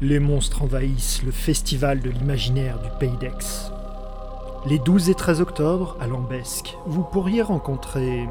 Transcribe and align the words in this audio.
Les 0.00 0.20
monstres 0.20 0.62
envahissent 0.62 1.24
le 1.24 1.32
festival 1.32 1.98
de 1.98 2.08
l'imaginaire 2.08 2.80
du 2.80 2.88
Pays 3.00 3.16
d'Aix. 3.16 3.72
Les 4.64 4.78
12 4.78 5.10
et 5.10 5.14
13 5.16 5.40
octobre, 5.40 5.96
à 5.98 6.06
Lambesque, 6.06 6.76
vous 6.86 7.02
pourriez 7.02 7.42
rencontrer 7.42 8.28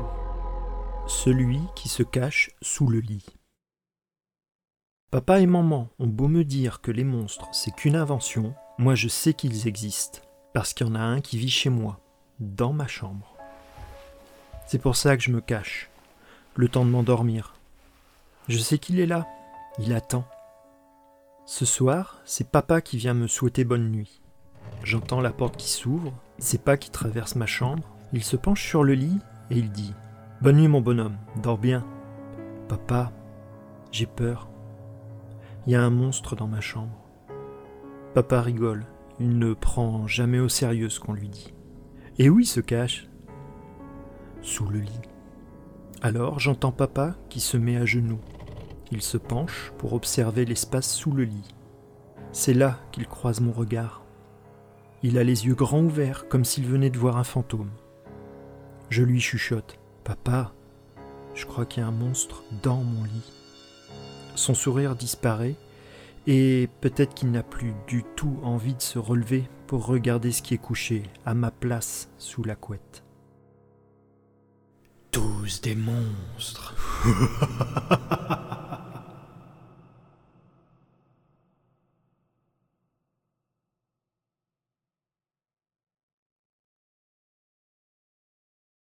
celui 1.07 1.59
qui 1.75 1.89
se 1.89 2.03
cache 2.03 2.51
sous 2.61 2.87
le 2.87 2.99
lit. 2.99 3.25
Papa 5.11 5.41
et 5.41 5.45
maman 5.45 5.89
ont 5.99 6.07
beau 6.07 6.29
me 6.29 6.45
dire 6.45 6.79
que 6.79 6.91
les 6.91 7.03
monstres, 7.03 7.49
c'est 7.51 7.75
qu'une 7.75 7.97
invention, 7.97 8.55
moi 8.77 8.95
je 8.95 9.09
sais 9.09 9.33
qu'ils 9.33 9.67
existent, 9.67 10.19
parce 10.53 10.73
qu'il 10.73 10.87
y 10.87 10.89
en 10.89 10.95
a 10.95 11.01
un 11.01 11.19
qui 11.19 11.37
vit 11.37 11.49
chez 11.49 11.69
moi, 11.69 11.99
dans 12.39 12.71
ma 12.71 12.87
chambre. 12.87 13.35
C'est 14.67 14.81
pour 14.81 14.95
ça 14.95 15.17
que 15.17 15.23
je 15.23 15.31
me 15.31 15.41
cache, 15.41 15.89
le 16.55 16.69
temps 16.69 16.85
de 16.85 16.91
m'endormir. 16.91 17.55
Je 18.47 18.57
sais 18.57 18.77
qu'il 18.77 19.01
est 19.01 19.05
là, 19.05 19.27
il 19.79 19.93
attend. 19.93 20.25
Ce 21.49 21.63
soir, 21.63 22.19
c'est 22.25 22.51
papa 22.51 22.81
qui 22.81 22.97
vient 22.97 23.13
me 23.13 23.25
souhaiter 23.25 23.63
bonne 23.63 23.89
nuit. 23.89 24.21
J'entends 24.83 25.21
la 25.21 25.31
porte 25.31 25.55
qui 25.55 25.69
s'ouvre, 25.69 26.13
c'est 26.39 26.61
pas 26.61 26.75
qui 26.75 26.91
traverse 26.91 27.37
ma 27.37 27.45
chambre. 27.45 27.87
Il 28.11 28.21
se 28.21 28.35
penche 28.35 28.67
sur 28.67 28.83
le 28.83 28.95
lit 28.95 29.17
et 29.49 29.57
il 29.57 29.71
dit 29.71 29.93
Bonne 30.41 30.57
nuit, 30.57 30.67
mon 30.67 30.81
bonhomme, 30.81 31.15
dors 31.41 31.57
bien. 31.57 31.85
Papa, 32.67 33.13
j'ai 33.93 34.07
peur. 34.07 34.49
Il 35.65 35.71
y 35.71 35.75
a 35.77 35.81
un 35.81 35.89
monstre 35.89 36.35
dans 36.35 36.47
ma 36.47 36.59
chambre. 36.59 37.01
Papa 38.13 38.41
rigole, 38.41 38.85
il 39.17 39.39
ne 39.39 39.53
prend 39.53 40.05
jamais 40.05 40.39
au 40.39 40.49
sérieux 40.49 40.89
ce 40.89 40.99
qu'on 40.99 41.13
lui 41.13 41.29
dit. 41.29 41.53
Et 42.19 42.29
où 42.29 42.41
il 42.41 42.45
se 42.45 42.59
cache? 42.59 43.07
Sous 44.41 44.67
le 44.67 44.79
lit. 44.79 45.01
Alors 46.01 46.41
j'entends 46.41 46.73
papa 46.73 47.15
qui 47.29 47.39
se 47.39 47.55
met 47.55 47.77
à 47.77 47.85
genoux. 47.85 48.19
Il 48.91 49.01
se 49.01 49.17
penche 49.17 49.73
pour 49.77 49.93
observer 49.93 50.45
l'espace 50.45 50.89
sous 50.89 51.11
le 51.11 51.23
lit. 51.23 51.55
C'est 52.31 52.53
là 52.53 52.79
qu'il 52.91 53.07
croise 53.07 53.41
mon 53.41 53.51
regard. 53.51 54.03
Il 55.03 55.17
a 55.17 55.23
les 55.23 55.45
yeux 55.45 55.55
grands 55.55 55.83
ouverts 55.83 56.27
comme 56.27 56.45
s'il 56.45 56.65
venait 56.65 56.89
de 56.89 56.97
voir 56.97 57.17
un 57.17 57.23
fantôme. 57.23 57.71
Je 58.89 59.03
lui 59.03 59.19
chuchote. 59.19 59.77
Papa, 60.03 60.53
je 61.33 61.45
crois 61.45 61.65
qu'il 61.65 61.83
y 61.83 61.85
a 61.85 61.89
un 61.89 61.91
monstre 61.91 62.43
dans 62.63 62.81
mon 62.81 63.03
lit. 63.03 63.33
Son 64.35 64.53
sourire 64.53 64.95
disparaît 64.95 65.55
et 66.27 66.69
peut-être 66.81 67.13
qu'il 67.13 67.31
n'a 67.31 67.43
plus 67.43 67.73
du 67.87 68.03
tout 68.15 68.39
envie 68.43 68.75
de 68.75 68.81
se 68.81 68.99
relever 68.99 69.49
pour 69.65 69.85
regarder 69.85 70.31
ce 70.31 70.41
qui 70.41 70.53
est 70.53 70.59
couché 70.59 71.03
à 71.25 71.33
ma 71.33 71.51
place 71.51 72.09
sous 72.17 72.43
la 72.43 72.55
couette. 72.55 73.03
Tous 75.11 75.61
des 75.61 75.75
monstres. 75.75 76.75